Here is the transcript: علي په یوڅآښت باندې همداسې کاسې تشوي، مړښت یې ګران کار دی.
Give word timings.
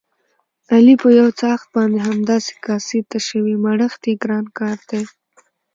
علي 0.73 0.95
په 1.01 1.09
یوڅآښت 1.19 1.67
باندې 1.75 1.99
همداسې 2.09 2.53
کاسې 2.65 2.97
تشوي، 3.11 3.55
مړښت 3.63 4.01
یې 4.09 4.13
ګران 4.23 4.45
کار 4.59 4.77
دی. 4.89 5.03